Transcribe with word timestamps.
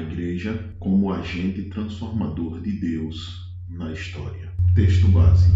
igreja 0.00 0.74
como 0.78 1.12
agente 1.12 1.62
transformador 1.64 2.60
de 2.60 2.72
Deus 2.72 3.52
na 3.68 3.92
história. 3.92 4.50
Texto 4.74 5.08
base: 5.08 5.52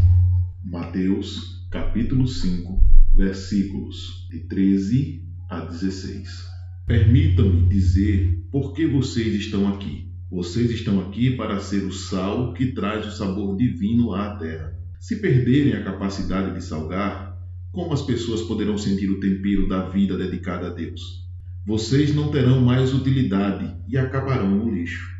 Mateus, 0.65 1.67
capítulo 1.71 2.27
5, 2.27 2.81
versículos 3.17 4.29
de 4.31 4.41
13 4.41 5.25
a 5.49 5.61
16. 5.61 6.49
Permitam-me 6.87 7.69
dizer 7.69 8.47
por 8.51 8.75
que 8.75 8.87
vocês 8.87 9.35
estão 9.35 9.69
aqui. 9.69 10.13
Vocês 10.31 10.71
estão 10.71 11.01
aqui 11.01 11.37
para 11.37 11.61
ser 11.61 11.85
o 11.85 11.93
sal 11.93 12.53
que 12.53 12.73
traz 12.73 13.07
o 13.07 13.17
sabor 13.17 13.57
divino 13.57 14.15
à 14.15 14.37
terra. 14.37 14.77
Se 14.99 15.21
perderem 15.21 15.75
a 15.75 15.85
capacidade 15.85 16.55
de 16.55 16.65
salgar, 16.65 17.39
como 17.73 17.93
as 17.93 18.03
pessoas 18.03 18.43
poderão 18.43 18.77
sentir 18.77 19.11
o 19.11 19.21
tempero 19.21 19.69
da 19.69 19.89
vida 19.89 20.17
dedicada 20.17 20.69
a 20.69 20.71
Deus? 20.71 21.24
Vocês 21.67 22.15
não 22.15 22.31
terão 22.31 22.61
mais 22.61 22.93
utilidade 22.93 23.75
e 23.89 23.97
acabarão 23.97 24.51
no 24.51 24.71
lixo. 24.71 25.11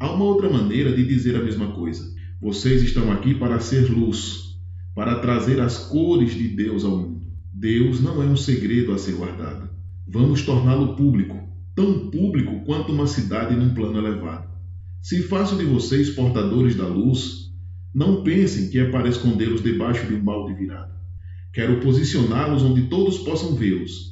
Há 0.00 0.10
uma 0.10 0.24
outra 0.24 0.48
maneira 0.48 0.90
de 0.90 1.04
dizer 1.04 1.36
a 1.36 1.44
mesma 1.44 1.72
coisa. 1.72 2.02
Vocês 2.40 2.82
estão 2.82 3.12
aqui 3.12 3.34
para 3.34 3.60
ser 3.60 3.90
luz, 3.90 4.58
para 4.94 5.18
trazer 5.18 5.60
as 5.60 5.76
cores 5.76 6.34
de 6.34 6.48
Deus 6.48 6.82
ao 6.82 6.96
mundo. 6.96 7.26
Deus 7.52 8.00
não 8.00 8.22
é 8.22 8.24
um 8.24 8.36
segredo 8.36 8.92
a 8.92 8.98
ser 8.98 9.16
guardado. 9.16 9.68
Vamos 10.08 10.40
torná-lo 10.40 10.96
público, 10.96 11.36
tão 11.74 12.08
público 12.08 12.64
quanto 12.64 12.90
uma 12.90 13.06
cidade 13.06 13.54
num 13.54 13.74
plano 13.74 13.98
elevado. 13.98 14.48
Se 15.02 15.22
faço 15.22 15.56
de 15.56 15.64
vocês 15.64 16.08
portadores 16.08 16.74
da 16.74 16.86
luz, 16.86 17.52
não 17.94 18.22
pensem 18.22 18.70
que 18.70 18.78
é 18.78 18.90
para 18.90 19.10
escondê-los 19.10 19.62
debaixo 19.62 20.06
de 20.06 20.14
um 20.14 20.24
balde 20.24 20.54
virado. 20.54 20.94
Quero 21.52 21.80
posicioná-los 21.80 22.62
onde 22.62 22.88
todos 22.88 23.18
possam 23.18 23.54
vê-los 23.54 24.11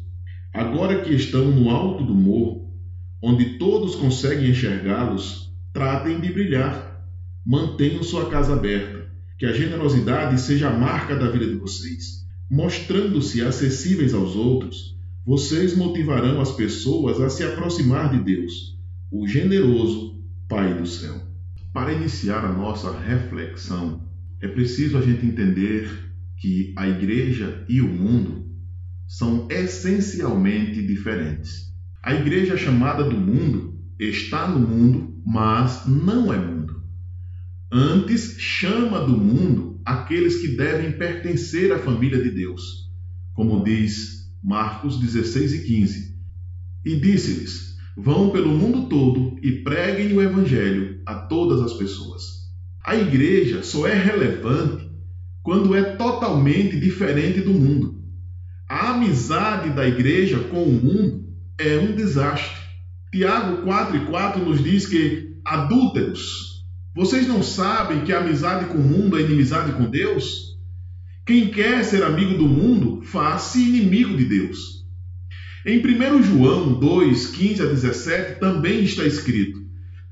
Agora 0.52 1.02
que 1.02 1.14
estão 1.14 1.44
no 1.50 1.70
alto 1.70 2.04
do 2.04 2.14
morro, 2.14 2.74
onde 3.22 3.58
todos 3.58 3.94
conseguem 3.94 4.50
enxergá-los, 4.50 5.54
tratem 5.72 6.20
de 6.20 6.32
brilhar. 6.32 7.06
Mantenham 7.46 8.02
sua 8.02 8.28
casa 8.28 8.54
aberta, 8.54 9.06
que 9.38 9.46
a 9.46 9.52
generosidade 9.52 10.40
seja 10.40 10.68
a 10.68 10.76
marca 10.76 11.14
da 11.14 11.30
vida 11.30 11.46
de 11.46 11.54
vocês. 11.54 12.26
Mostrando-se 12.50 13.42
acessíveis 13.42 14.12
aos 14.12 14.34
outros, 14.34 14.98
vocês 15.24 15.76
motivarão 15.76 16.40
as 16.40 16.50
pessoas 16.52 17.20
a 17.20 17.30
se 17.30 17.44
aproximar 17.44 18.10
de 18.10 18.18
Deus, 18.18 18.76
o 19.10 19.26
generoso 19.26 20.18
Pai 20.48 20.74
do 20.74 20.84
céu. 20.84 21.14
Para 21.72 21.92
iniciar 21.92 22.44
a 22.44 22.52
nossa 22.52 22.90
reflexão, 22.98 24.02
é 24.40 24.48
preciso 24.48 24.98
a 24.98 25.00
gente 25.00 25.24
entender 25.24 25.88
que 26.36 26.74
a 26.76 26.88
igreja 26.88 27.64
e 27.68 27.80
o 27.80 27.86
mundo 27.86 28.39
são 29.10 29.48
essencialmente 29.50 30.80
diferentes. 30.86 31.74
A 32.00 32.14
igreja 32.14 32.56
chamada 32.56 33.02
do 33.02 33.16
mundo 33.16 33.76
está 33.98 34.46
no 34.46 34.60
mundo, 34.60 35.20
mas 35.26 35.84
não 35.84 36.32
é 36.32 36.38
mundo. 36.38 36.84
Antes 37.72 38.36
chama 38.38 39.04
do 39.04 39.16
mundo 39.16 39.80
aqueles 39.84 40.36
que 40.36 40.56
devem 40.56 40.92
pertencer 40.92 41.72
à 41.72 41.78
família 41.80 42.22
de 42.22 42.30
Deus, 42.30 42.88
como 43.34 43.64
diz 43.64 44.32
Marcos 44.40 45.00
16 45.00 45.54
e 45.54 45.64
15. 45.64 46.16
E 46.84 46.94
disse-lhes: 46.94 47.76
Vão 47.96 48.30
pelo 48.30 48.56
mundo 48.56 48.88
todo 48.88 49.36
e 49.42 49.50
preguem 49.64 50.12
o 50.12 50.22
evangelho 50.22 51.02
a 51.04 51.16
todas 51.16 51.60
as 51.60 51.72
pessoas. 51.72 52.48
A 52.84 52.94
igreja 52.94 53.64
só 53.64 53.88
é 53.88 53.94
relevante 53.94 54.88
quando 55.42 55.74
é 55.74 55.96
totalmente 55.96 56.78
diferente 56.78 57.40
do 57.40 57.52
mundo. 57.52 57.99
A 58.70 58.92
amizade 58.92 59.70
da 59.70 59.84
igreja 59.88 60.38
com 60.38 60.62
o 60.62 60.72
mundo 60.72 61.24
é 61.58 61.76
um 61.78 61.92
desastre. 61.92 62.56
Tiago 63.10 63.64
4 63.64 63.96
e 63.96 64.06
4 64.06 64.44
nos 64.44 64.62
diz 64.62 64.86
que 64.86 65.34
adúlteros, 65.44 66.64
vocês 66.94 67.26
não 67.26 67.42
sabem 67.42 68.02
que 68.02 68.12
a 68.12 68.20
amizade 68.20 68.66
com 68.66 68.78
o 68.78 68.80
mundo 68.80 69.18
é 69.18 69.22
inimizade 69.22 69.72
com 69.72 69.90
Deus? 69.90 70.56
Quem 71.26 71.48
quer 71.48 71.82
ser 71.82 72.04
amigo 72.04 72.38
do 72.38 72.46
mundo, 72.46 73.02
faz-se 73.02 73.60
inimigo 73.60 74.16
de 74.16 74.26
Deus. 74.26 74.86
Em 75.66 75.84
1 75.84 76.22
João 76.22 76.78
2, 76.78 77.26
15 77.26 77.62
a 77.62 77.66
17, 77.66 78.38
também 78.38 78.84
está 78.84 79.02
escrito: 79.02 79.58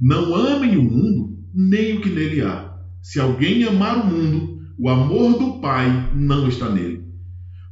Não 0.00 0.34
amem 0.34 0.76
o 0.76 0.82
mundo, 0.82 1.38
nem 1.54 1.96
o 1.96 2.00
que 2.00 2.10
nele 2.10 2.42
há. 2.42 2.74
Se 3.00 3.20
alguém 3.20 3.62
amar 3.62 3.98
o 3.98 4.06
mundo, 4.06 4.66
o 4.76 4.88
amor 4.88 5.38
do 5.38 5.60
Pai 5.60 6.10
não 6.12 6.48
está 6.48 6.68
nele. 6.68 7.07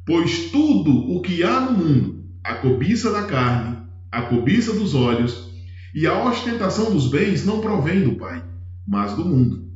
Pois 0.07 0.51
tudo 0.51 1.11
o 1.11 1.21
que 1.21 1.43
há 1.43 1.59
no 1.59 1.73
mundo, 1.73 2.23
a 2.41 2.53
cobiça 2.53 3.11
da 3.11 3.23
carne, 3.23 3.77
a 4.09 4.21
cobiça 4.21 4.71
dos 4.71 4.95
olhos 4.95 5.49
e 5.93 6.07
a 6.07 6.23
ostentação 6.23 6.93
dos 6.93 7.09
bens 7.09 7.45
não 7.45 7.59
provém 7.59 8.05
do 8.05 8.15
Pai, 8.15 8.41
mas 8.87 9.11
do 9.17 9.25
mundo. 9.25 9.67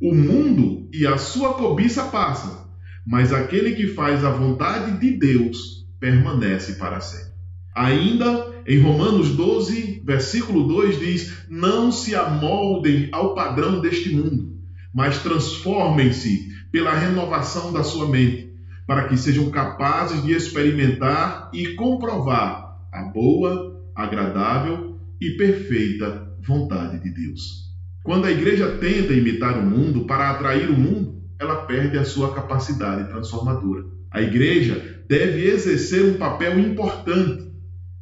O 0.00 0.14
mundo 0.14 0.88
e 0.92 1.04
a 1.04 1.18
sua 1.18 1.54
cobiça 1.54 2.04
passam, 2.04 2.64
mas 3.04 3.32
aquele 3.32 3.72
que 3.72 3.88
faz 3.88 4.24
a 4.24 4.30
vontade 4.30 5.00
de 5.00 5.18
Deus 5.18 5.84
permanece 5.98 6.74
para 6.74 7.00
sempre. 7.00 7.32
Ainda 7.74 8.52
em 8.64 8.78
Romanos 8.78 9.30
12, 9.30 10.00
versículo 10.04 10.68
2 10.68 11.00
diz: 11.00 11.32
Não 11.48 11.90
se 11.90 12.14
amoldem 12.14 13.08
ao 13.10 13.34
padrão 13.34 13.80
deste 13.80 14.14
mundo, 14.14 14.56
mas 14.94 15.24
transformem-se 15.24 16.52
pela 16.70 16.94
renovação 16.94 17.72
da 17.72 17.82
sua 17.82 18.06
mente 18.06 18.51
para 18.86 19.08
que 19.08 19.16
sejam 19.16 19.50
capazes 19.50 20.22
de 20.22 20.32
experimentar 20.32 21.50
e 21.52 21.74
comprovar 21.74 22.78
a 22.92 23.02
boa, 23.04 23.82
agradável 23.94 24.98
e 25.20 25.30
perfeita 25.30 26.36
vontade 26.44 26.98
de 26.98 27.10
Deus. 27.10 27.72
Quando 28.02 28.26
a 28.26 28.32
igreja 28.32 28.78
tenta 28.78 29.12
imitar 29.12 29.58
o 29.58 29.62
mundo 29.62 30.04
para 30.06 30.30
atrair 30.30 30.68
o 30.68 30.78
mundo, 30.78 31.22
ela 31.38 31.64
perde 31.66 31.96
a 31.98 32.04
sua 32.04 32.34
capacidade 32.34 33.08
transformadora. 33.08 33.84
A 34.10 34.20
igreja 34.20 35.04
deve 35.08 35.46
exercer 35.46 36.04
um 36.04 36.14
papel 36.14 36.58
importante 36.58 37.50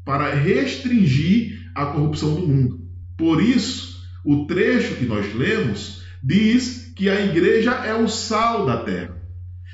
para 0.04 0.34
restringir 0.34 1.70
a 1.74 1.86
corrupção 1.86 2.34
do 2.34 2.46
mundo. 2.46 2.80
Por 3.16 3.42
isso, 3.42 4.02
o 4.24 4.46
trecho 4.46 4.96
que 4.96 5.04
nós 5.04 5.34
lemos 5.34 6.02
diz 6.22 6.92
que 6.96 7.08
a 7.08 7.20
igreja 7.24 7.72
é 7.84 7.94
o 7.94 8.08
sal 8.08 8.66
da 8.66 8.78
terra. 8.78 9.19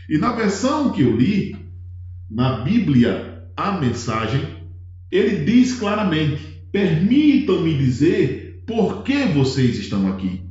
E 0.08 0.18
na 0.18 0.32
versão 0.32 0.92
que 0.92 1.02
eu 1.02 1.16
li, 1.16 1.56
na 2.30 2.60
Bíblia, 2.60 3.44
a 3.56 3.72
mensagem, 3.72 4.42
ele 5.10 5.44
diz 5.44 5.74
claramente: 5.74 6.42
permitam-me 6.70 7.76
dizer 7.76 8.62
por 8.66 9.02
que 9.02 9.26
vocês 9.26 9.78
estão 9.78 10.08
aqui. 10.12 10.42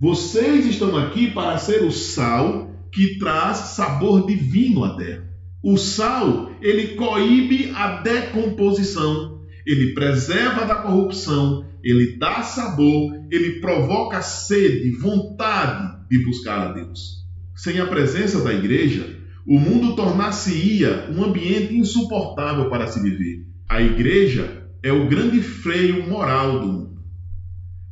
Vocês 0.00 0.66
estão 0.66 0.96
aqui 0.96 1.30
para 1.30 1.58
ser 1.58 1.82
o 1.82 1.90
sal 1.90 2.70
que 2.92 3.18
traz 3.18 3.56
sabor 3.58 4.26
divino 4.26 4.84
à 4.84 4.96
terra. 4.96 5.28
O 5.62 5.76
sal, 5.76 6.50
ele 6.60 6.94
coíbe 6.94 7.70
a 7.74 8.00
decomposição, 8.00 9.42
ele 9.66 9.92
preserva 9.92 10.64
da 10.64 10.76
corrupção, 10.76 11.66
ele 11.84 12.16
dá 12.16 12.42
sabor, 12.42 13.12
ele 13.30 13.60
provoca 13.60 14.22
sede, 14.22 14.90
vontade 14.92 16.08
de 16.08 16.24
buscar 16.24 16.68
a 16.68 16.72
Deus. 16.72 17.19
Sem 17.62 17.78
a 17.78 17.86
presença 17.86 18.42
da 18.42 18.54
igreja, 18.54 19.18
o 19.46 19.60
mundo 19.60 19.94
tornar-se-ia 19.94 21.10
um 21.14 21.22
ambiente 21.22 21.74
insuportável 21.74 22.70
para 22.70 22.86
se 22.86 23.02
viver. 23.02 23.44
A 23.68 23.82
igreja 23.82 24.66
é 24.82 24.90
o 24.90 25.06
grande 25.10 25.42
freio 25.42 26.08
moral 26.08 26.60
do 26.60 26.66
mundo. 26.66 27.02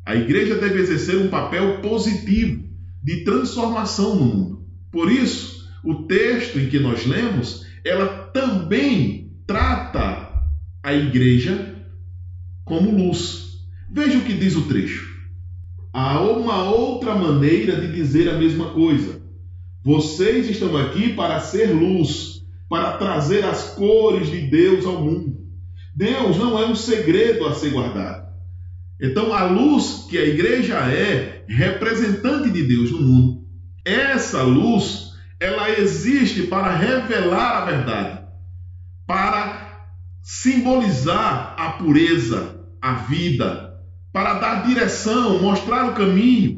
A 0.07 0.17
igreja 0.17 0.55
deve 0.55 0.81
exercer 0.81 1.19
um 1.19 1.29
papel 1.29 1.83
positivo 1.83 2.65
de 3.03 3.25
transformação 3.25 4.17
no 4.17 4.25
mundo. 4.25 4.67
Por 4.91 5.13
isso, 5.13 5.69
o 5.85 6.07
texto 6.07 6.59
em 6.59 6.71
que 6.71 6.79
nós 6.79 7.05
lemos, 7.05 7.67
ela 7.85 8.07
também 8.07 9.35
trata 9.47 10.33
a 10.83 10.95
igreja 10.95 11.77
como 12.65 12.91
luz. 12.91 13.59
Veja 13.93 14.17
o 14.17 14.25
que 14.25 14.33
diz 14.33 14.57
o 14.57 14.63
trecho. 14.63 15.15
Há 15.93 16.23
uma 16.23 16.71
outra 16.71 17.15
maneira 17.15 17.79
de 17.79 17.93
dizer 17.93 18.31
a 18.31 18.39
mesma 18.39 18.71
coisa. 18.71 19.28
Vocês 19.89 20.51
estão 20.51 20.77
aqui 20.77 21.15
para 21.15 21.41
ser 21.41 21.73
luz, 21.73 22.43
para 22.69 22.99
trazer 22.99 23.43
as 23.43 23.71
cores 23.71 24.31
de 24.31 24.43
Deus 24.43 24.85
ao 24.85 25.01
mundo. 25.01 25.35
Deus 25.97 26.37
não 26.37 26.59
é 26.59 26.67
um 26.67 26.75
segredo 26.75 27.47
a 27.47 27.55
ser 27.55 27.71
guardado. 27.71 28.29
Então, 29.01 29.33
a 29.33 29.45
luz 29.47 30.05
que 30.11 30.19
a 30.19 30.27
igreja 30.27 30.75
é, 30.75 31.43
representante 31.49 32.51
de 32.51 32.65
Deus 32.65 32.91
no 32.91 33.01
mundo, 33.01 33.47
essa 33.83 34.43
luz, 34.43 35.15
ela 35.41 35.71
existe 35.71 36.43
para 36.43 36.77
revelar 36.77 37.63
a 37.63 37.65
verdade, 37.65 38.21
para 39.07 39.87
simbolizar 40.23 41.55
a 41.57 41.71
pureza, 41.71 42.61
a 42.79 42.93
vida, 42.93 43.73
para 44.13 44.35
dar 44.35 44.67
direção, 44.67 45.41
mostrar 45.41 45.87
o 45.89 45.95
caminho, 45.95 46.58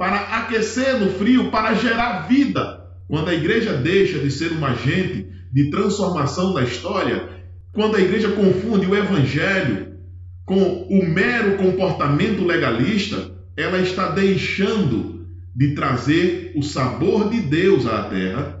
para 0.00 0.38
aquecer 0.38 0.98
no 0.98 1.10
frio, 1.10 1.50
para 1.50 1.74
gerar 1.74 2.26
vida. 2.26 2.86
Quando 3.06 3.28
a 3.28 3.34
igreja 3.34 3.74
deixa 3.74 4.18
de 4.18 4.30
ser 4.30 4.50
um 4.50 4.64
agente 4.64 5.28
de 5.52 5.68
transformação 5.68 6.54
da 6.54 6.62
história, 6.62 7.28
quando 7.70 7.96
a 7.96 8.00
igreja 8.00 8.30
confunde 8.30 8.86
o 8.86 8.96
evangelho 8.96 9.98
com 10.46 10.86
o 10.88 11.06
mero 11.06 11.58
comportamento 11.58 12.46
legalista, 12.46 13.30
ela 13.54 13.78
está 13.78 14.08
deixando 14.08 15.26
de 15.54 15.74
trazer 15.74 16.54
o 16.56 16.62
sabor 16.62 17.28
de 17.28 17.42
Deus 17.42 17.86
à 17.86 18.04
terra 18.04 18.58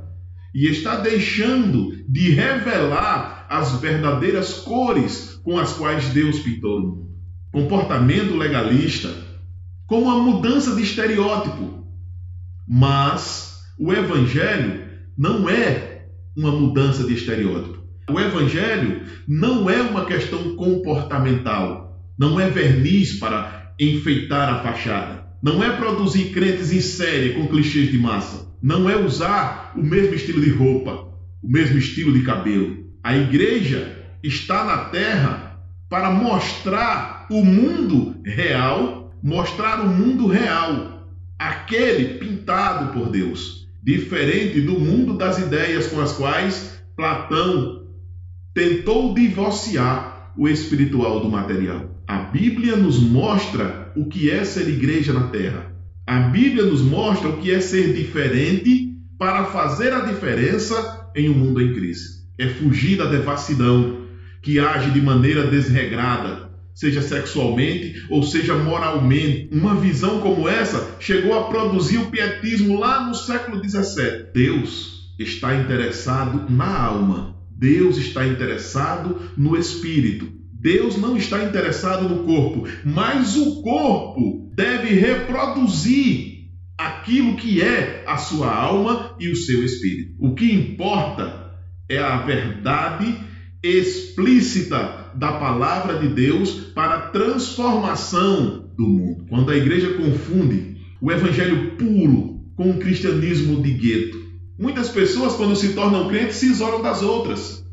e 0.54 0.68
está 0.68 0.96
deixando 0.96 2.04
de 2.06 2.32
revelar 2.32 3.46
as 3.48 3.80
verdadeiras 3.80 4.56
cores 4.56 5.40
com 5.42 5.58
as 5.58 5.72
quais 5.72 6.10
Deus 6.10 6.40
pintou 6.40 6.76
o 6.76 6.82
mundo. 6.82 7.10
Comportamento 7.50 8.36
legalista 8.36 9.29
como 9.90 10.04
uma 10.04 10.22
mudança 10.22 10.76
de 10.76 10.84
estereótipo. 10.84 11.84
Mas 12.64 13.58
o 13.76 13.92
evangelho 13.92 14.84
não 15.18 15.50
é 15.50 16.04
uma 16.36 16.52
mudança 16.52 17.02
de 17.02 17.14
estereótipo. 17.14 17.82
O 18.08 18.20
evangelho 18.20 19.02
não 19.26 19.68
é 19.68 19.82
uma 19.82 20.04
questão 20.04 20.54
comportamental, 20.54 22.00
não 22.16 22.38
é 22.38 22.48
verniz 22.48 23.18
para 23.18 23.74
enfeitar 23.80 24.54
a 24.54 24.62
fachada, 24.62 25.24
não 25.42 25.60
é 25.60 25.76
produzir 25.76 26.26
crentes 26.26 26.70
em 26.72 26.80
série 26.80 27.34
com 27.34 27.48
clichês 27.48 27.90
de 27.90 27.98
massa, 27.98 28.46
não 28.62 28.88
é 28.88 28.96
usar 28.96 29.72
o 29.74 29.82
mesmo 29.82 30.14
estilo 30.14 30.40
de 30.40 30.50
roupa, 30.50 31.08
o 31.42 31.50
mesmo 31.50 31.76
estilo 31.76 32.12
de 32.12 32.22
cabelo. 32.22 32.76
A 33.02 33.16
igreja 33.16 34.04
está 34.22 34.64
na 34.64 34.84
terra 34.84 35.60
para 35.88 36.12
mostrar 36.12 37.26
o 37.28 37.44
mundo 37.44 38.20
real, 38.24 38.99
mostrar 39.22 39.80
o 39.80 39.88
mundo 39.88 40.26
real, 40.26 41.08
aquele 41.38 42.18
pintado 42.18 42.92
por 42.92 43.10
Deus, 43.10 43.68
diferente 43.82 44.60
do 44.60 44.78
mundo 44.78 45.16
das 45.16 45.38
ideias 45.38 45.86
com 45.88 46.00
as 46.00 46.12
quais 46.12 46.82
Platão 46.96 47.86
tentou 48.54 49.14
divorciar 49.14 50.32
o 50.36 50.48
espiritual 50.48 51.20
do 51.20 51.28
material. 51.28 51.90
A 52.06 52.18
Bíblia 52.18 52.76
nos 52.76 52.98
mostra 52.98 53.92
o 53.96 54.06
que 54.06 54.30
é 54.30 54.44
ser 54.44 54.68
igreja 54.68 55.12
na 55.12 55.28
terra. 55.28 55.72
A 56.06 56.18
Bíblia 56.20 56.64
nos 56.64 56.82
mostra 56.82 57.28
o 57.28 57.36
que 57.38 57.52
é 57.52 57.60
ser 57.60 57.94
diferente 57.94 58.96
para 59.18 59.44
fazer 59.44 59.92
a 59.92 60.00
diferença 60.00 61.08
em 61.14 61.28
um 61.28 61.34
mundo 61.34 61.60
em 61.60 61.72
crise. 61.72 62.24
É 62.36 62.48
fugir 62.48 62.96
da 62.96 63.04
devassidão 63.04 64.00
que 64.42 64.58
age 64.58 64.90
de 64.90 65.00
maneira 65.00 65.46
desregrada, 65.46 66.49
seja 66.80 67.02
sexualmente 67.02 68.06
ou 68.08 68.22
seja 68.22 68.56
moralmente. 68.56 69.48
Uma 69.52 69.74
visão 69.74 70.20
como 70.20 70.48
essa 70.48 70.96
chegou 70.98 71.38
a 71.38 71.44
produzir 71.44 71.98
o 71.98 72.10
pietismo 72.10 72.78
lá 72.78 73.06
no 73.06 73.14
século 73.14 73.62
XVII. 73.62 74.32
Deus 74.32 75.14
está 75.18 75.54
interessado 75.54 76.50
na 76.50 76.82
alma 76.82 77.40
Deus 77.60 77.98
está 77.98 78.26
interessado 78.26 79.20
no 79.36 79.54
espírito. 79.54 80.32
Deus 80.50 80.96
não 80.96 81.14
está 81.14 81.44
interessado 81.44 82.08
no 82.08 82.24
corpo, 82.24 82.66
mas 82.82 83.36
o 83.36 83.60
corpo 83.60 84.50
deve 84.54 84.94
reproduzir 84.94 86.48
aquilo 86.78 87.36
que 87.36 87.60
é 87.60 88.02
a 88.06 88.16
sua 88.16 88.50
alma 88.50 89.14
e 89.20 89.28
o 89.28 89.36
seu 89.36 89.62
espírito. 89.62 90.14
O 90.18 90.34
que 90.34 90.50
importa 90.50 91.54
é 91.86 91.98
a 91.98 92.16
verdade 92.22 93.14
explícita 93.62 95.12
da 95.14 95.32
palavra 95.32 95.98
de 95.98 96.08
Deus 96.08 96.50
para 96.74 96.94
a 96.94 97.00
transformação 97.10 98.70
do 98.76 98.86
mundo. 98.86 99.26
Quando 99.28 99.50
a 99.50 99.56
igreja 99.56 99.94
confunde 99.94 100.76
o 101.00 101.10
evangelho 101.10 101.76
puro 101.76 102.40
com 102.56 102.70
o 102.70 102.78
cristianismo 102.78 103.62
de 103.62 103.72
gueto, 103.72 104.30
Muitas 104.60 104.90
pessoas, 104.90 105.36
quando 105.36 105.56
se 105.56 105.72
tornam 105.72 106.06
crentes, 106.06 106.36
se 106.36 106.44
isolam 106.44 106.82
das 106.82 107.00
outras. 107.00 107.64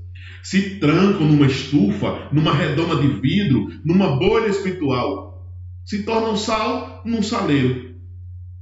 Se 0.41 0.79
trancam 0.79 1.27
numa 1.27 1.45
estufa, 1.45 2.29
numa 2.31 2.53
redoma 2.53 2.95
de 2.95 3.09
vidro, 3.19 3.69
numa 3.83 4.15
bolha 4.15 4.47
espiritual. 4.47 5.45
Se 5.83 6.03
tornam 6.03 6.37
sal 6.37 7.01
num 7.05 7.21
saleiro. 7.21 7.93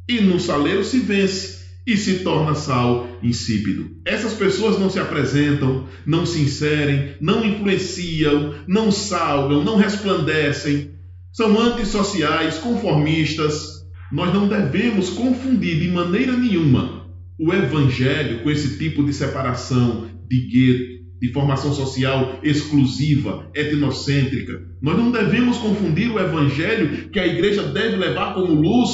E 0.10 0.22
num 0.22 0.40
saleiro 0.40 0.84
se 0.84 1.02
vence 1.02 1.65
e 1.86 1.96
se 1.96 2.20
torna 2.20 2.56
sal 2.56 3.08
insípido. 3.22 3.92
Essas 4.04 4.34
pessoas 4.34 4.80
não 4.80 4.90
se 4.90 5.00
apresentam, 5.00 5.88
não 6.06 6.26
se 6.26 6.42
inserem, 6.42 7.16
não 7.22 7.46
influenciam, 7.46 8.56
não 8.68 8.92
salgam, 8.92 9.64
não 9.64 9.78
resplandecem, 9.78 10.92
são 11.32 11.60
antissociais, 11.60 12.58
conformistas. 12.58 13.86
Nós 14.12 14.34
não 14.34 14.48
devemos 14.48 15.10
confundir 15.10 15.80
de 15.80 15.90
maneira 15.90 16.36
nenhuma 16.36 17.06
o 17.38 17.54
evangelho 17.54 18.42
com 18.42 18.50
esse 18.50 18.78
tipo 18.78 19.04
de 19.04 19.14
separação, 19.14 20.08
de 20.28 20.40
gueto, 20.48 20.96
de 21.22 21.32
formação 21.32 21.74
social 21.74 22.40
exclusiva, 22.44 23.50
etnocêntrica. 23.54 24.62
Nós 24.82 24.98
não 24.98 25.12
devemos 25.12 25.58
confundir 25.58 26.12
o 26.12 26.20
evangelho 26.20 27.10
que 27.10 27.20
a 27.20 27.28
igreja 27.28 27.64
deve 27.64 27.98
levar 27.98 28.34
como 28.34 28.54
luz 28.54 28.92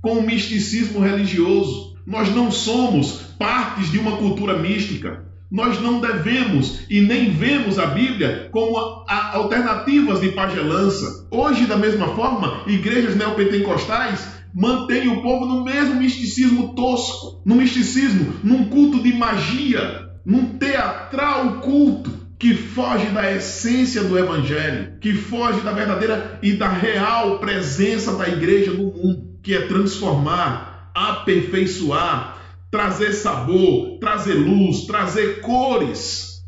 com 0.00 0.18
o 0.18 0.26
misticismo 0.26 1.00
religioso. 1.00 1.87
Nós 2.08 2.34
não 2.34 2.50
somos 2.50 3.34
partes 3.38 3.92
de 3.92 3.98
uma 3.98 4.16
cultura 4.16 4.58
mística. 4.58 5.26
Nós 5.50 5.78
não 5.78 6.00
devemos 6.00 6.80
e 6.88 7.02
nem 7.02 7.30
vemos 7.30 7.78
a 7.78 7.84
Bíblia 7.84 8.48
como 8.50 8.78
a, 8.78 9.04
a, 9.06 9.36
alternativas 9.36 10.18
de 10.18 10.30
pagelança. 10.30 11.28
Hoje, 11.30 11.66
da 11.66 11.76
mesma 11.76 12.08
forma, 12.14 12.62
igrejas 12.66 13.14
neopentecostais 13.14 14.26
mantém 14.54 15.08
o 15.08 15.20
povo 15.20 15.44
no 15.44 15.62
mesmo 15.62 15.96
misticismo 15.96 16.74
tosco, 16.74 17.42
no 17.44 17.54
misticismo, 17.54 18.36
num 18.42 18.64
culto 18.70 19.02
de 19.02 19.12
magia, 19.12 20.08
num 20.24 20.56
teatral 20.56 21.60
culto 21.60 22.10
que 22.38 22.54
foge 22.54 23.06
da 23.08 23.30
essência 23.30 24.02
do 24.04 24.18
evangelho, 24.18 24.94
que 24.98 25.12
foge 25.12 25.60
da 25.60 25.72
verdadeira 25.72 26.38
e 26.42 26.52
da 26.52 26.68
real 26.68 27.38
presença 27.38 28.16
da 28.16 28.26
igreja 28.26 28.72
no 28.72 28.84
mundo, 28.84 29.38
que 29.42 29.52
é 29.54 29.66
transformar, 29.66 30.77
aperfeiçoar, 30.94 32.38
trazer 32.70 33.12
sabor, 33.12 33.98
trazer 33.98 34.34
luz, 34.34 34.82
trazer 34.82 35.40
cores, 35.40 36.44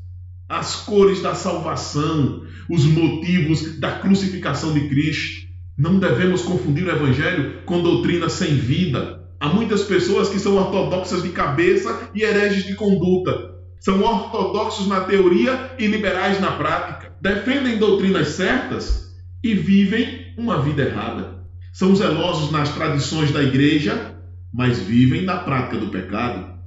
as 0.49 0.77
cores 0.77 1.23
da 1.23 1.35
salvação, 1.35 2.43
os 2.69 2.85
motivos 2.85 3.79
da 3.79 3.93
crucificação 3.93 4.73
de 4.75 4.89
Cristo. 4.89 5.49
Não 5.77 5.99
devemos 5.99 6.43
confundir 6.43 6.87
o 6.87 6.91
Evangelho 6.91 7.63
com 7.65 7.83
doutrina 7.83 8.29
sem 8.29 8.55
vida. 8.57 9.25
Há 9.39 9.49
muitas 9.49 9.83
pessoas 9.83 10.29
que 10.29 10.39
são 10.39 10.57
ortodoxas 10.57 11.23
de 11.23 11.31
cabeça 11.31 12.11
e 12.15 12.23
hereges 12.23 12.67
de 12.67 12.75
conduta. 12.75 13.55
São 13.81 14.03
ortodoxos 14.03 14.87
na 14.87 15.01
teoria 15.01 15.73
e 15.79 15.87
liberais 15.87 16.39
na 16.39 16.53
prática. 16.53 17.15
Defendem 17.21 17.79
doutrinas 17.79 18.29
certas 18.29 19.15
e 19.43 19.55
vivem 19.55 20.35
uma 20.37 20.61
vida 20.61 20.83
errada. 20.83 21.41
São 21.73 21.97
zelosos 21.97 22.51
nas 22.51 22.69
tradições 22.75 23.31
da 23.31 23.43
igreja, 23.43 24.17
mas 24.53 24.79
vivem 24.81 25.23
na 25.23 25.37
prática 25.37 25.77
do 25.77 25.89
pecado. 25.89 26.59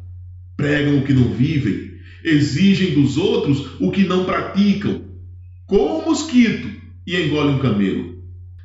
Pregam 0.56 1.00
o 1.00 1.04
que 1.04 1.13
não 1.13 1.34
vivem, 1.34 1.92
exigem 2.24 2.94
dos 2.94 3.18
outros 3.18 3.80
o 3.80 3.92
que 3.92 4.06
não 4.06 4.25
praticam, 4.25 5.02
como 5.66 6.00
um 6.00 6.06
mosquito 6.06 6.70
e 7.06 7.16
engolem 7.16 7.56
um 7.56 7.60
camelo. 7.60 8.13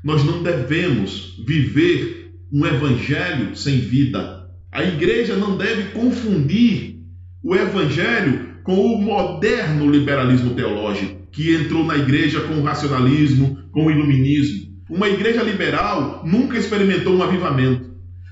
Nós 0.03 0.25
não 0.25 0.43
devemos 0.43 1.43
viver 1.47 2.33
um 2.53 2.65
evangelho 2.65 3.57
sem 3.57 3.79
vida. 3.79 4.49
A 4.71 4.85
igreja 4.85 5.37
não 5.37 5.57
deve 5.57 5.91
confundir 5.91 7.01
o 7.43 7.55
evangelho 7.55 8.49
com 8.63 8.77
o 8.77 9.01
moderno 9.01 9.91
liberalismo 9.91 10.55
teológico, 10.55 11.27
que 11.33 11.55
entrou 11.55 11.85
na 11.85 11.97
igreja 11.97 12.41
com 12.43 12.55
o 12.55 12.63
racionalismo, 12.63 13.59
com 13.73 13.87
o 13.87 13.91
iluminismo. 13.91 14.69
Uma 14.89 15.09
igreja 15.09 15.43
liberal 15.43 16.23
nunca 16.25 16.59
experimentou 16.59 17.15
um 17.15 17.23
avivamento, 17.23 17.88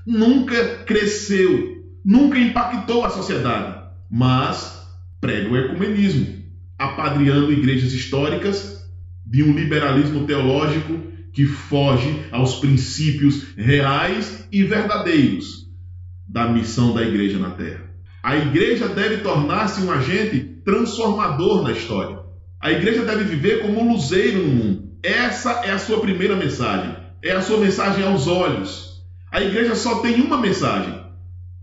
nunca 0.07 0.85
cresceu, 0.85 1.83
nunca 2.03 2.39
impactou 2.39 3.03
a 3.03 3.09
sociedade, 3.09 3.83
mas 4.09 4.87
prega 5.19 5.49
o 5.49 5.57
ecumenismo, 5.57 6.45
apadreando 6.79 7.51
igrejas 7.51 7.91
históricas 7.91 8.89
de 9.25 9.43
um 9.43 9.51
liberalismo 9.51 10.25
teológico 10.25 11.01
que 11.33 11.45
foge 11.45 12.23
aos 12.31 12.55
princípios 12.55 13.47
reais 13.57 14.47
e 14.49 14.63
verdadeiros 14.63 15.67
da 16.25 16.47
missão 16.47 16.93
da 16.93 17.03
igreja 17.03 17.37
na 17.37 17.51
terra. 17.51 17.81
A 18.23 18.37
igreja 18.37 18.87
deve 18.87 19.17
tornar-se 19.17 19.81
um 19.81 19.91
agente 19.91 20.39
transformador 20.63 21.63
na 21.63 21.71
história. 21.73 22.19
A 22.61 22.71
igreja 22.71 23.03
deve 23.03 23.25
viver 23.25 23.61
como 23.61 23.81
um 23.81 23.91
luzeiro 23.91 24.41
no 24.43 24.53
mundo. 24.53 24.91
Essa 25.03 25.65
é 25.65 25.71
a 25.71 25.77
sua 25.77 25.99
primeira 25.99 26.35
mensagem. 26.35 26.95
É 27.21 27.31
a 27.31 27.41
sua 27.41 27.57
mensagem 27.57 28.03
aos 28.03 28.27
olhos. 28.27 28.86
A 29.37 29.43
igreja 29.43 29.75
só 29.75 29.99
tem 29.99 30.19
uma 30.19 30.41
mensagem. 30.41 30.99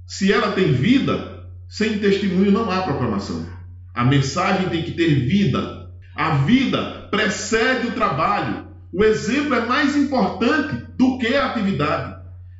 Se 0.06 0.32
ela 0.32 0.52
tem 0.52 0.72
vida, 0.72 1.44
sem 1.68 1.98
testemunho 1.98 2.52
não 2.52 2.70
há 2.70 2.82
proclamação. 2.82 3.44
A 3.92 4.04
mensagem 4.04 4.68
tem 4.68 4.84
que 4.84 4.92
ter 4.92 5.26
vida. 5.26 5.90
A 6.14 6.36
vida 6.44 7.08
precede 7.10 7.88
o 7.88 7.90
trabalho. 7.90 8.68
O 8.92 9.02
exemplo 9.02 9.56
é 9.56 9.66
mais 9.66 9.96
importante 9.96 10.86
do 10.96 11.18
que 11.18 11.34
a 11.34 11.46
atividade. 11.46 12.14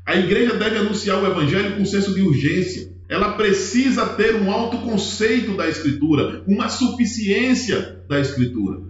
A 0.04 0.16
igreja 0.16 0.54
deve 0.54 0.78
anunciar 0.78 1.22
o 1.22 1.26
evangelho 1.28 1.76
com 1.76 1.84
senso 1.84 2.12
de 2.12 2.20
urgência. 2.20 2.88
Ela 3.08 3.34
precisa 3.34 4.06
ter 4.14 4.34
um 4.34 4.50
alto 4.50 4.78
conceito 4.78 5.56
da 5.56 5.68
escritura, 5.68 6.42
uma 6.44 6.68
suficiência 6.68 8.00
da 8.08 8.18
escritura. 8.18 8.80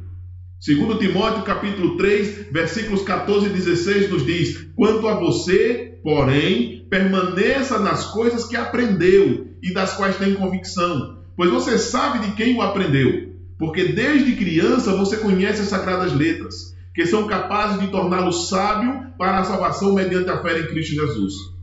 Segundo 0.58 0.96
Timóteo 0.96 1.42
capítulo 1.42 1.98
3, 1.98 2.46
versículos 2.50 3.02
14 3.02 3.44
e 3.44 3.50
16 3.50 4.08
nos 4.08 4.24
diz: 4.24 4.66
"Quanto 4.74 5.06
a 5.06 5.20
você, 5.20 5.83
porém, 6.04 6.86
permaneça 6.90 7.78
nas 7.78 8.04
coisas 8.12 8.44
que 8.44 8.54
aprendeu 8.54 9.48
e 9.62 9.72
das 9.72 9.94
quais 9.94 10.16
tem 10.18 10.34
convicção, 10.34 11.16
pois 11.34 11.50
você 11.50 11.78
sabe 11.78 12.26
de 12.26 12.32
quem 12.36 12.54
o 12.54 12.62
aprendeu, 12.62 13.30
porque 13.58 13.86
desde 13.86 14.36
criança 14.36 14.94
você 14.94 15.16
conhece 15.16 15.62
as 15.62 15.68
sagradas 15.68 16.12
letras, 16.12 16.76
que 16.94 17.06
são 17.06 17.26
capazes 17.26 17.80
de 17.80 17.88
torná-lo 17.88 18.32
sábio 18.32 19.14
para 19.16 19.38
a 19.38 19.44
salvação 19.44 19.94
mediante 19.94 20.28
a 20.28 20.42
fé 20.42 20.60
em 20.60 20.66
Cristo 20.66 20.94
Jesus." 20.94 21.54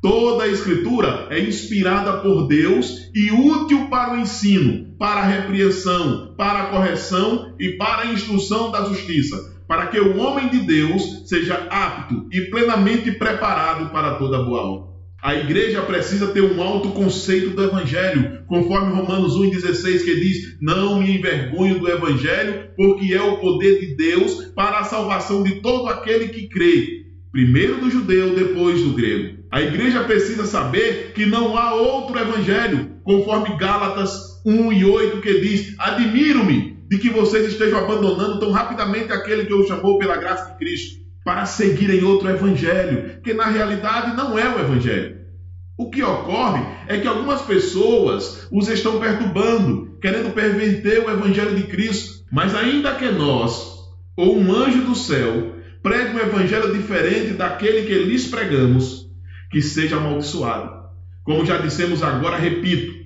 Toda 0.00 0.44
a 0.44 0.48
Escritura 0.48 1.26
é 1.30 1.40
inspirada 1.40 2.18
por 2.18 2.46
Deus 2.46 3.10
e 3.12 3.32
útil 3.32 3.88
para 3.88 4.14
o 4.14 4.18
ensino, 4.18 4.94
para 4.96 5.22
a 5.22 5.26
repreensão, 5.26 6.34
para 6.36 6.64
a 6.64 6.66
correção 6.66 7.54
e 7.58 7.70
para 7.70 8.02
a 8.02 8.12
instrução 8.12 8.70
da 8.70 8.84
justiça, 8.84 9.57
para 9.68 9.86
que 9.88 10.00
o 10.00 10.16
homem 10.16 10.48
de 10.48 10.60
Deus 10.60 11.24
seja 11.26 11.66
apto 11.68 12.26
e 12.32 12.40
plenamente 12.50 13.12
preparado 13.12 13.92
para 13.92 14.14
toda 14.14 14.42
boa 14.42 14.62
obra. 14.62 14.88
A 15.22 15.34
igreja 15.34 15.82
precisa 15.82 16.28
ter 16.28 16.42
um 16.42 16.62
alto 16.62 16.90
conceito 16.90 17.50
do 17.50 17.64
Evangelho, 17.64 18.44
conforme 18.46 18.94
Romanos 18.94 19.36
1,16, 19.36 20.04
que 20.04 20.14
diz: 20.14 20.56
Não 20.60 21.00
me 21.00 21.18
envergonho 21.18 21.80
do 21.80 21.90
Evangelho, 21.90 22.70
porque 22.76 23.12
é 23.12 23.20
o 23.20 23.36
poder 23.36 23.80
de 23.80 23.96
Deus 23.96 24.52
para 24.54 24.78
a 24.78 24.84
salvação 24.84 25.42
de 25.42 25.60
todo 25.60 25.88
aquele 25.88 26.28
que 26.28 26.48
crê, 26.48 27.04
primeiro 27.32 27.80
do 27.80 27.90
judeu, 27.90 28.34
depois 28.34 28.80
do 28.80 28.94
grego. 28.94 29.38
A 29.50 29.60
igreja 29.60 30.04
precisa 30.04 30.46
saber 30.46 31.12
que 31.14 31.26
não 31.26 31.56
há 31.56 31.74
outro 31.74 32.18
evangelho, 32.18 32.90
conforme 33.02 33.56
Gálatas 33.56 34.42
1 34.46 34.72
e 34.72 34.84
8, 34.84 35.20
que 35.20 35.40
diz: 35.40 35.74
Admiro-me 35.78 36.77
de 36.88 36.98
que 36.98 37.10
vocês 37.10 37.46
estejam 37.46 37.78
abandonando 37.78 38.40
tão 38.40 38.50
rapidamente 38.50 39.12
aquele 39.12 39.44
que 39.44 39.52
os 39.52 39.68
chamou 39.68 39.98
pela 39.98 40.16
graça 40.16 40.50
de 40.50 40.58
Cristo, 40.58 41.02
para 41.22 41.44
seguirem 41.44 42.02
outro 42.02 42.30
evangelho, 42.30 43.20
que 43.22 43.34
na 43.34 43.44
realidade 43.44 44.16
não 44.16 44.38
é 44.38 44.48
o 44.48 44.58
evangelho. 44.58 45.18
O 45.76 45.90
que 45.90 46.02
ocorre 46.02 46.64
é 46.88 46.98
que 46.98 47.06
algumas 47.06 47.42
pessoas 47.42 48.48
os 48.50 48.68
estão 48.68 48.98
perturbando, 48.98 49.98
querendo 50.00 50.32
perverter 50.32 51.04
o 51.04 51.10
evangelho 51.10 51.54
de 51.54 51.64
Cristo. 51.64 52.24
Mas 52.32 52.54
ainda 52.54 52.94
que 52.94 53.08
nós, 53.10 53.78
ou 54.16 54.38
um 54.38 54.52
anjo 54.52 54.82
do 54.82 54.94
céu, 54.94 55.54
pregue 55.82 56.16
um 56.16 56.20
evangelho 56.20 56.72
diferente 56.72 57.34
daquele 57.34 57.86
que 57.86 57.94
lhes 57.94 58.26
pregamos, 58.26 59.08
que 59.50 59.60
seja 59.60 59.96
amaldiçoado. 59.96 60.78
Como 61.22 61.44
já 61.44 61.58
dissemos 61.58 62.02
agora, 62.02 62.38
repito: 62.38 62.97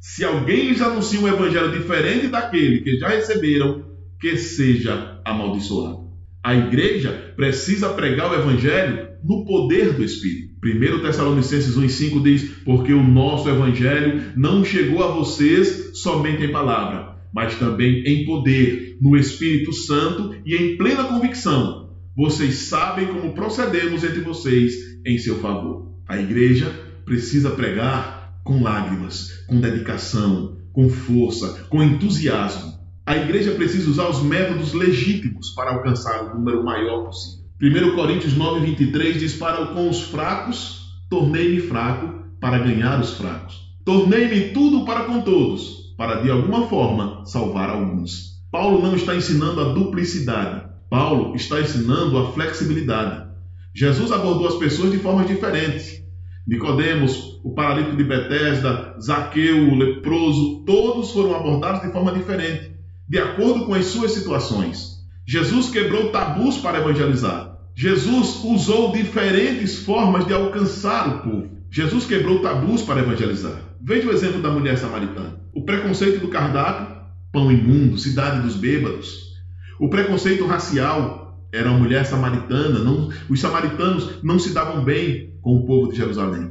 se 0.00 0.24
alguém 0.24 0.68
lhes 0.68 0.80
anuncia 0.80 1.20
um 1.20 1.28
evangelho 1.28 1.72
diferente 1.72 2.28
daquele 2.28 2.80
que 2.82 2.98
já 2.98 3.08
receberam, 3.08 3.84
que 4.20 4.36
seja 4.36 5.20
amaldiçoado. 5.24 6.08
A 6.42 6.54
igreja 6.54 7.32
precisa 7.36 7.90
pregar 7.90 8.30
o 8.30 8.34
evangelho 8.34 9.08
no 9.22 9.44
poder 9.44 9.92
do 9.92 10.04
Espírito. 10.04 10.54
1 10.64 11.02
Tessalonicenses 11.02 11.76
1,5 11.76 12.22
diz: 12.22 12.42
Porque 12.64 12.92
o 12.92 13.02
nosso 13.02 13.48
evangelho 13.48 14.32
não 14.36 14.64
chegou 14.64 15.02
a 15.02 15.08
vocês 15.08 15.90
somente 15.94 16.44
em 16.44 16.52
palavra, 16.52 17.16
mas 17.32 17.56
também 17.56 18.02
em 18.04 18.24
poder, 18.24 18.96
no 19.00 19.16
Espírito 19.16 19.72
Santo 19.72 20.34
e 20.44 20.54
em 20.54 20.76
plena 20.76 21.04
convicção. 21.04 21.90
Vocês 22.16 22.54
sabem 22.54 23.06
como 23.06 23.34
procedemos 23.34 24.02
entre 24.02 24.20
vocês 24.20 24.74
em 25.06 25.18
seu 25.18 25.36
favor. 25.36 25.92
A 26.08 26.18
igreja 26.18 26.72
precisa 27.04 27.50
pregar 27.50 28.17
com 28.44 28.62
lágrimas, 28.62 29.44
com 29.46 29.60
dedicação, 29.60 30.56
com 30.72 30.88
força, 30.88 31.66
com 31.68 31.82
entusiasmo. 31.82 32.78
A 33.04 33.16
igreja 33.16 33.52
precisa 33.52 33.90
usar 33.90 34.08
os 34.08 34.22
métodos 34.22 34.72
legítimos 34.72 35.50
para 35.50 35.72
alcançar 35.72 36.24
o 36.24 36.38
número 36.38 36.64
maior 36.64 37.04
possível. 37.06 37.44
1 37.60 37.96
Coríntios 37.96 38.36
9, 38.36 38.64
23 38.66 39.18
diz: 39.18 39.34
Para 39.34 39.66
com 39.66 39.88
os 39.88 40.02
fracos, 40.02 40.92
tornei-me 41.10 41.60
fraco 41.60 42.22
para 42.40 42.58
ganhar 42.58 43.00
os 43.00 43.14
fracos. 43.14 43.68
Tornei-me 43.84 44.52
tudo 44.52 44.84
para 44.84 45.04
com 45.04 45.22
todos, 45.22 45.94
para 45.96 46.20
de 46.20 46.30
alguma 46.30 46.68
forma 46.68 47.24
salvar 47.24 47.70
alguns. 47.70 48.38
Paulo 48.50 48.80
não 48.80 48.94
está 48.94 49.16
ensinando 49.16 49.60
a 49.60 49.72
duplicidade, 49.72 50.68
Paulo 50.88 51.34
está 51.34 51.60
ensinando 51.60 52.16
a 52.18 52.32
flexibilidade. 52.32 53.28
Jesus 53.74 54.12
abordou 54.12 54.46
as 54.48 54.54
pessoas 54.54 54.90
de 54.92 54.98
formas 54.98 55.26
diferentes. 55.26 56.02
Nicodemos, 56.48 57.38
o 57.44 57.52
paralítico 57.52 57.94
de 57.98 58.04
Betesda, 58.04 58.96
Zaqueu, 58.98 59.68
o 59.68 59.74
leproso, 59.74 60.64
todos 60.64 61.12
foram 61.12 61.36
abordados 61.36 61.82
de 61.82 61.92
forma 61.92 62.10
diferente, 62.10 62.72
de 63.06 63.18
acordo 63.18 63.66
com 63.66 63.74
as 63.74 63.84
suas 63.84 64.12
situações. 64.12 64.98
Jesus 65.26 65.68
quebrou 65.68 66.08
tabus 66.08 66.56
para 66.56 66.78
evangelizar. 66.78 67.58
Jesus 67.76 68.42
usou 68.42 68.92
diferentes 68.92 69.80
formas 69.80 70.26
de 70.26 70.32
alcançar 70.32 71.08
o 71.08 71.18
povo. 71.20 71.50
Jesus 71.70 72.06
quebrou 72.06 72.40
tabus 72.40 72.80
para 72.80 73.00
evangelizar. 73.00 73.60
Veja 73.78 74.08
o 74.08 74.12
exemplo 74.12 74.40
da 74.40 74.50
mulher 74.50 74.78
samaritana. 74.78 75.38
O 75.52 75.66
preconceito 75.66 76.20
do 76.20 76.28
cardápio, 76.28 76.96
pão 77.30 77.52
imundo, 77.52 77.98
cidade 77.98 78.40
dos 78.40 78.56
bêbados. 78.56 79.34
O 79.78 79.90
preconceito 79.90 80.46
racial, 80.46 81.17
era 81.52 81.70
uma 81.70 81.78
mulher 81.78 82.04
samaritana, 82.04 82.78
não, 82.80 83.10
os 83.28 83.40
samaritanos 83.40 84.22
não 84.22 84.38
se 84.38 84.52
davam 84.52 84.84
bem 84.84 85.34
com 85.40 85.56
o 85.56 85.66
povo 85.66 85.90
de 85.90 85.96
Jerusalém. 85.96 86.50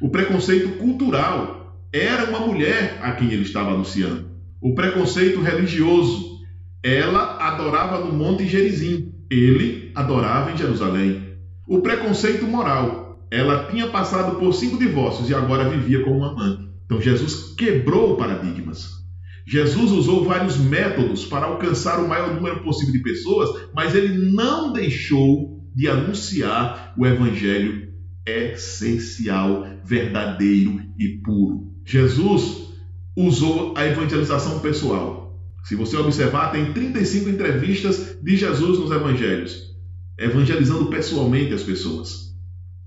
O 0.00 0.08
preconceito 0.08 0.76
cultural 0.78 1.80
era 1.92 2.24
uma 2.28 2.40
mulher 2.40 2.98
a 3.02 3.12
quem 3.12 3.30
ele 3.32 3.42
estava 3.42 3.72
anunciando. 3.72 4.30
O 4.60 4.74
preconceito 4.74 5.40
religioso, 5.40 6.40
ela 6.82 7.38
adorava 7.40 8.04
no 8.04 8.12
Monte 8.12 8.46
Gerizim, 8.46 9.12
ele 9.30 9.92
adorava 9.94 10.50
em 10.50 10.56
Jerusalém. 10.56 11.36
O 11.66 11.80
preconceito 11.80 12.46
moral, 12.46 13.26
ela 13.30 13.66
tinha 13.70 13.86
passado 13.88 14.36
por 14.36 14.52
cinco 14.52 14.78
divórcios 14.78 15.30
e 15.30 15.34
agora 15.34 15.68
vivia 15.68 16.02
com 16.02 16.18
um 16.18 16.24
amante. 16.24 16.68
Então 16.84 17.00
Jesus 17.00 17.54
quebrou 17.56 18.16
paradigmas. 18.16 18.95
Jesus 19.46 19.92
usou 19.92 20.24
vários 20.24 20.56
métodos 20.56 21.24
para 21.24 21.46
alcançar 21.46 22.00
o 22.00 22.08
maior 22.08 22.34
número 22.34 22.64
possível 22.64 22.92
de 22.92 23.02
pessoas, 23.02 23.68
mas 23.72 23.94
ele 23.94 24.32
não 24.32 24.72
deixou 24.72 25.64
de 25.74 25.88
anunciar 25.88 26.92
o 26.98 27.06
evangelho 27.06 27.92
essencial, 28.26 29.66
verdadeiro 29.84 30.82
e 30.98 31.20
puro. 31.22 31.72
Jesus 31.84 32.72
usou 33.16 33.72
a 33.76 33.86
evangelização 33.86 34.58
pessoal. 34.58 35.38
Se 35.62 35.76
você 35.76 35.96
observar, 35.96 36.50
tem 36.50 36.72
35 36.72 37.28
entrevistas 37.28 38.18
de 38.20 38.36
Jesus 38.36 38.78
nos 38.78 38.90
evangelhos, 38.90 39.76
evangelizando 40.18 40.86
pessoalmente 40.86 41.54
as 41.54 41.62
pessoas. 41.62 42.34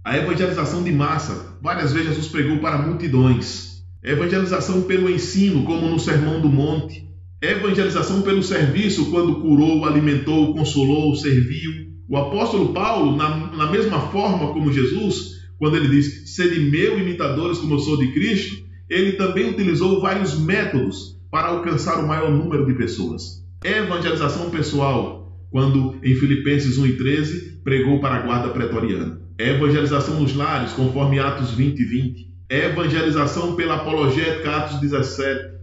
A 0.04 0.18
evangelização 0.18 0.84
de 0.84 0.92
massa, 0.92 1.58
várias 1.62 1.94
vezes 1.94 2.10
Jesus 2.10 2.28
pregou 2.28 2.60
para 2.60 2.82
multidões. 2.82 3.79
Evangelização 4.02 4.84
pelo 4.84 5.10
ensino, 5.10 5.66
como 5.66 5.90
no 5.90 6.00
Sermão 6.00 6.40
do 6.40 6.48
Monte. 6.48 7.06
Evangelização 7.42 8.22
pelo 8.22 8.42
serviço, 8.42 9.12
quando 9.12 9.42
curou, 9.42 9.86
alimentou, 9.86 10.54
consolou, 10.54 11.16
serviu. 11.16 11.90
O 12.08 12.16
apóstolo 12.16 12.74
Paulo, 12.74 13.18
na, 13.18 13.52
na 13.56 13.70
mesma 13.70 14.00
forma 14.10 14.54
como 14.54 14.72
Jesus, 14.72 15.42
quando 15.58 15.76
ele 15.76 15.90
diz: 15.90 16.34
Sede 16.34 16.62
meu 16.62 16.98
imitadores, 16.98 17.58
como 17.58 17.76
eu 17.76 17.80
sou 17.80 17.98
de 17.98 18.14
Cristo, 18.14 18.64
ele 18.90 19.14
também 19.14 19.50
utilizou 19.50 20.02
vários 20.02 20.40
métodos 20.40 21.20
para 21.30 21.50
alcançar 21.50 22.00
o 22.00 22.08
maior 22.08 22.32
número 22.32 22.66
de 22.66 22.74
pessoas. 22.76 23.46
Evangelização 23.64 24.50
pessoal, 24.50 25.30
quando 25.52 25.96
em 26.02 26.16
Filipenses 26.16 26.80
1,13 26.80 27.62
pregou 27.66 28.00
para 28.00 28.16
a 28.16 28.22
guarda 28.22 28.50
pretoriana. 28.50 29.20
Evangelização 29.38 30.22
nos 30.22 30.34
lares, 30.34 30.72
conforme 30.72 31.20
Atos 31.20 31.52
20 31.52 31.80
e 31.80 31.84
20 31.84 32.29
evangelização 32.50 33.56
pela 33.56 33.76
apologética, 33.76 34.58
Atos 34.58 34.80
17, 34.80 35.60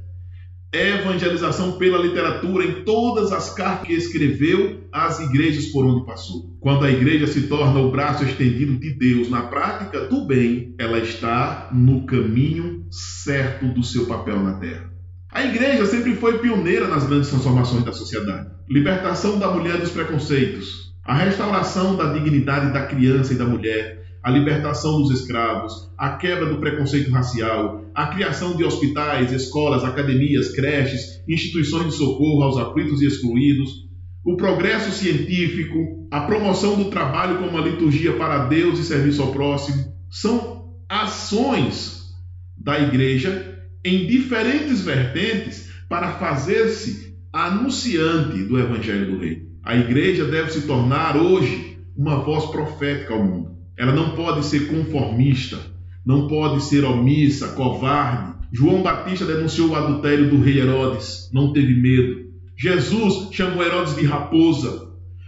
evangelização 0.73 1.73
pela 1.73 1.99
literatura 1.99 2.65
em 2.65 2.85
todas 2.85 3.33
as 3.33 3.53
cartas 3.55 3.87
que 3.89 3.95
escreveu 3.95 4.85
às 4.93 5.19
igrejas 5.19 5.67
por 5.67 5.85
onde 5.85 6.07
passou. 6.07 6.57
Quando 6.61 6.85
a 6.85 6.91
igreja 6.91 7.27
se 7.27 7.43
torna 7.43 7.81
o 7.81 7.91
braço 7.91 8.25
estendido 8.25 8.77
de 8.79 8.93
Deus 8.93 9.29
na 9.29 9.43
prática 9.43 10.07
do 10.07 10.27
bem, 10.27 10.75
ela 10.79 10.99
está 10.99 11.71
no 11.73 12.07
caminho 12.07 12.87
certo 12.91 13.67
do 13.67 13.83
seu 13.83 14.07
papel 14.07 14.43
na 14.43 14.55
terra. 14.55 14.91
A 15.33 15.45
igreja 15.45 15.85
sempre 15.87 16.15
foi 16.15 16.39
pioneira 16.39 16.89
nas 16.89 17.05
grandes 17.05 17.29
transformações 17.29 17.85
da 17.85 17.93
sociedade. 17.93 18.49
Libertação 18.69 19.39
da 19.39 19.51
mulher 19.51 19.79
dos 19.79 19.91
preconceitos, 19.91 20.95
a 21.05 21.15
restauração 21.15 21.97
da 21.97 22.13
dignidade 22.13 22.73
da 22.73 22.87
criança 22.87 23.33
e 23.33 23.37
da 23.37 23.45
mulher, 23.45 24.06
a 24.27 24.31
libertação 24.33 25.01
dos 25.01 25.21
escravos, 25.21 25.89
a 25.97 26.17
quebra 26.17 26.47
do 26.47 26.59
preconceito 26.59 27.13
racial, 27.13 27.85
a 27.95 28.09
criação 28.09 28.57
de 28.57 28.65
hospitais, 28.65 29.31
escolas, 29.31 29.85
academias, 29.85 30.51
creches, 30.51 31.23
instituições 31.29 31.93
de 31.93 31.93
socorro 31.93 32.43
aos 32.43 32.59
aflitos 32.59 33.01
e 33.01 33.07
excluídos, 33.07 33.87
o 34.25 34.37
progresso 34.37 34.91
científico, 34.91 36.09
a 36.11 36.23
promoção 36.23 36.75
do 36.75 36.87
trabalho 36.87 37.39
como 37.39 37.51
uma 37.51 37.61
liturgia 37.61 38.15
para 38.15 38.47
Deus 38.47 38.81
e 38.81 38.83
serviço 38.83 39.23
ao 39.23 39.31
próximo, 39.31 39.95
são 40.11 40.75
ações 40.89 42.13
da 42.59 42.81
igreja 42.81 43.61
em 43.85 44.09
diferentes 44.09 44.81
vertentes 44.81 45.71
para 45.89 46.15
fazer-se 46.15 47.17
anunciante 47.33 48.43
do 48.43 48.59
Evangelho 48.59 49.13
do 49.13 49.21
Rei. 49.21 49.47
A 49.63 49.77
igreja 49.77 50.25
deve 50.25 50.51
se 50.51 50.63
tornar 50.63 51.17
hoje 51.17 51.79
uma 51.97 52.25
voz 52.25 52.47
profética 52.47 53.15
ao 53.15 53.25
mundo. 53.25 53.56
Ela 53.77 53.93
não 53.93 54.11
pode 54.11 54.45
ser 54.45 54.69
conformista, 54.69 55.59
não 56.05 56.27
pode 56.29 56.63
ser 56.63 56.85
omissa, 56.85 57.49
covarde. 57.49 58.35
João 58.53 58.83
Batista 58.83 59.25
denunciou 59.25 59.71
o 59.71 59.75
adultério 59.75 60.31
do 60.31 60.41
rei 60.41 60.61
Herodes, 60.61 61.29
não 61.33 61.53
teve 61.53 61.75
medo. 61.75 62.27
Jesus 62.57 63.29
chamou 63.33 63.63
Herodes 63.63 63.97
de 63.97 64.07
raposa. 64.07 64.87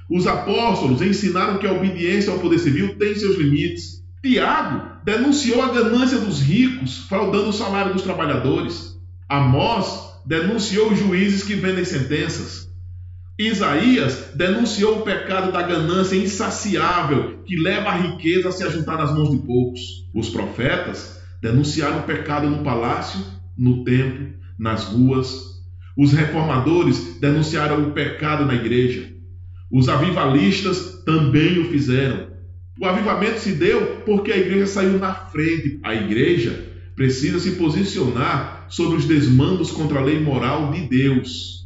Os 0.08 0.26
apóstolos 0.26 1.02
ensinaram 1.02 1.58
que 1.58 1.66
a 1.66 1.72
obediência 1.72 2.32
ao 2.32 2.38
poder 2.38 2.58
civil 2.58 2.96
tem 2.96 3.14
seus 3.14 3.36
limites. 3.36 4.02
Tiago 4.22 4.98
denunciou 5.04 5.62
a 5.62 5.68
ganância 5.68 6.18
dos 6.18 6.40
ricos, 6.40 6.98
fraudando 7.08 7.50
o 7.50 7.52
salário 7.52 7.92
dos 7.92 8.02
trabalhadores. 8.02 8.98
Amós 9.28 10.08
denunciou 10.24 10.90
os 10.90 10.98
juízes 10.98 11.42
que 11.42 11.54
vendem 11.54 11.84
sentenças. 11.84 12.67
Isaías 13.38 14.32
denunciou 14.34 14.98
o 14.98 15.02
pecado 15.02 15.52
da 15.52 15.62
ganância 15.62 16.16
insaciável 16.16 17.44
que 17.46 17.54
leva 17.56 17.90
a 17.90 17.94
riqueza 17.94 18.48
a 18.48 18.52
se 18.52 18.64
ajuntar 18.64 18.98
nas 18.98 19.14
mãos 19.14 19.30
de 19.30 19.38
poucos. 19.46 19.80
Os 20.12 20.28
profetas 20.28 21.22
denunciaram 21.40 22.00
o 22.00 22.02
pecado 22.02 22.50
no 22.50 22.64
palácio, 22.64 23.24
no 23.56 23.84
templo, 23.84 24.34
nas 24.58 24.86
ruas. 24.86 25.62
Os 25.96 26.12
reformadores 26.12 27.20
denunciaram 27.20 27.88
o 27.88 27.92
pecado 27.92 28.44
na 28.44 28.54
igreja. 28.54 29.08
Os 29.70 29.88
avivalistas 29.88 31.04
também 31.04 31.60
o 31.60 31.70
fizeram. 31.70 32.26
O 32.80 32.86
avivamento 32.86 33.38
se 33.38 33.52
deu 33.52 34.02
porque 34.04 34.32
a 34.32 34.36
igreja 34.36 34.66
saiu 34.66 34.98
na 34.98 35.14
frente. 35.14 35.78
A 35.84 35.94
igreja 35.94 36.66
precisa 36.96 37.38
se 37.38 37.52
posicionar 37.52 38.66
sobre 38.68 38.96
os 38.96 39.04
desmandos 39.04 39.70
contra 39.70 40.00
a 40.00 40.04
lei 40.04 40.18
moral 40.18 40.72
de 40.72 40.80
Deus. 40.88 41.57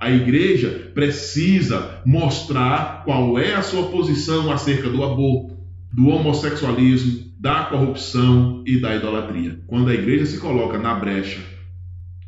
A 0.00 0.10
igreja 0.10 0.90
precisa 0.94 2.00
mostrar 2.06 3.04
qual 3.04 3.38
é 3.38 3.52
a 3.52 3.60
sua 3.60 3.90
posição 3.90 4.50
acerca 4.50 4.88
do 4.88 5.04
aborto, 5.04 5.58
do 5.92 6.08
homossexualismo, 6.08 7.30
da 7.38 7.64
corrupção 7.64 8.64
e 8.66 8.80
da 8.80 8.96
idolatria. 8.96 9.60
Quando 9.66 9.90
a 9.90 9.94
igreja 9.94 10.24
se 10.24 10.40
coloca 10.40 10.78
na 10.78 10.94
brecha 10.94 11.40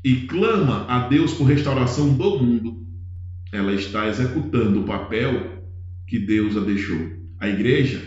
e 0.05 0.27
clama 0.27 0.85
a 0.87 1.09
Deus 1.09 1.33
por 1.33 1.45
restauração 1.45 2.13
do 2.13 2.39
mundo, 2.45 2.87
ela 3.51 3.73
está 3.73 4.07
executando 4.07 4.83
o 4.83 4.85
papel 4.85 5.63
que 6.07 6.19
Deus 6.19 6.59
a 6.59 6.61
deixou. 6.61 7.11
A 7.41 7.49
igreja 7.49 8.03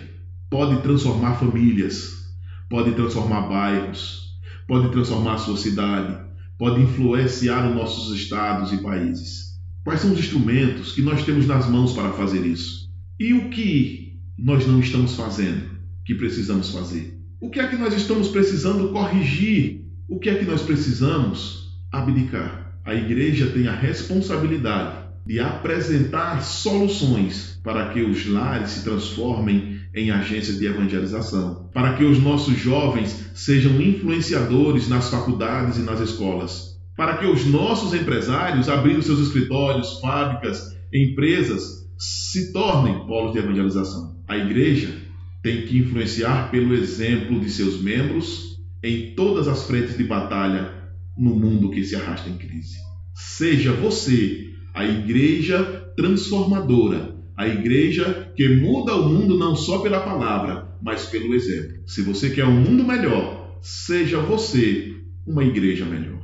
pode 0.48 0.79
transformar 0.84 1.39
famílias, 1.39 2.36
pode 2.69 2.91
transformar 2.91 3.48
bairros, 3.48 4.38
pode 4.67 4.91
transformar 4.91 5.34
a 5.34 5.39
sua 5.39 5.57
cidade, 5.57 6.24
pode 6.55 6.84
influenciar 6.84 7.67
os 7.67 7.75
nossos 7.75 8.15
estados 8.15 8.72
e 8.72 8.77
países. 8.77 9.44
Quais 9.85 10.01
são 10.01 10.13
os 10.13 10.19
instrumentos 10.19 10.93
que 10.93 11.03
nós 11.03 11.23
temos 11.23 11.45
nas 11.45 11.69
mãos 11.69 11.93
para 11.93 12.11
fazer 12.13 12.43
isso? 12.43 12.89
E 13.19 13.35
o 13.35 13.51
que 13.51 14.19
nós 14.35 14.65
não 14.65 14.79
estamos 14.79 15.13
fazendo 15.13 15.61
que 16.03 16.15
precisamos 16.15 16.71
fazer? 16.71 17.21
O 17.39 17.51
que 17.51 17.59
é 17.59 17.67
que 17.67 17.77
nós 17.77 17.93
estamos 17.93 18.29
precisando 18.29 18.91
corrigir? 18.91 19.85
O 20.09 20.17
que 20.17 20.27
é 20.27 20.35
que 20.39 20.45
nós 20.45 20.63
precisamos 20.63 21.77
abdicar? 21.91 22.79
A 22.83 22.95
igreja 22.95 23.45
tem 23.45 23.67
a 23.67 23.75
responsabilidade 23.75 25.05
de 25.23 25.39
apresentar 25.39 26.41
soluções 26.41 27.59
para 27.63 27.89
que 27.89 28.01
os 28.01 28.27
lares 28.27 28.71
se 28.71 28.83
transformem 28.83 29.81
em 29.93 30.09
agências 30.09 30.57
de 30.57 30.65
evangelização, 30.65 31.69
para 31.71 31.93
que 31.93 32.03
os 32.03 32.17
nossos 32.17 32.57
jovens 32.57 33.29
sejam 33.35 33.79
influenciadores 33.79 34.87
nas 34.87 35.11
faculdades 35.11 35.77
e 35.77 35.81
nas 35.81 35.99
escolas, 35.99 36.75
para 36.95 37.17
que 37.17 37.25
os 37.25 37.45
nossos 37.45 37.93
empresários, 37.93 38.69
abrindo 38.69 39.01
seus 39.01 39.19
escritórios, 39.19 39.99
fábricas, 39.99 40.75
empresas, 40.93 41.89
se 41.97 42.53
tornem 42.53 43.05
polos 43.05 43.33
de 43.33 43.39
evangelização. 43.39 44.15
A 44.27 44.37
igreja 44.37 44.95
tem 45.43 45.65
que 45.65 45.77
influenciar 45.77 46.49
pelo 46.49 46.73
exemplo 46.73 47.39
de 47.39 47.49
seus 47.49 47.81
membros 47.81 48.59
em 48.83 49.13
todas 49.15 49.47
as 49.47 49.67
frentes 49.67 49.98
de 49.98 50.03
batalha 50.03 50.74
no 51.17 51.35
mundo 51.35 51.72
que 51.72 51.83
se 51.83 51.96
arrasta 51.96 52.29
em 52.29 52.37
crise. 52.37 52.75
Seja 53.13 53.72
você 53.72 54.53
a 54.74 54.85
igreja 54.85 55.63
transformadora, 55.96 57.15
a 57.37 57.48
igreja 57.48 58.31
que 58.35 58.48
muda 58.55 58.96
o 58.96 59.09
mundo 59.09 59.37
não 59.37 59.55
só 59.55 59.79
pela 59.79 60.01
palavra, 60.01 60.75
mas 60.81 61.05
pelo 61.05 61.33
exemplo. 61.33 61.87
Se 61.87 62.01
você 62.01 62.29
quer 62.29 62.46
um 62.46 62.59
mundo 62.59 62.83
melhor, 62.83 63.57
seja 63.61 64.20
você 64.20 64.93
uma 65.25 65.43
igreja 65.43 65.85
melhor. 65.85 66.14